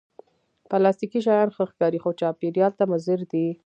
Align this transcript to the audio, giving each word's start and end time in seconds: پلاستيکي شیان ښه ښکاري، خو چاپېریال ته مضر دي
پلاستيکي 0.69 1.19
شیان 1.25 1.49
ښه 1.55 1.63
ښکاري، 1.69 1.99
خو 2.03 2.09
چاپېریال 2.19 2.73
ته 2.79 2.83
مضر 2.91 3.19
دي 3.31 3.45